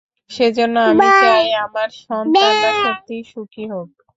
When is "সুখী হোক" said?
3.31-3.89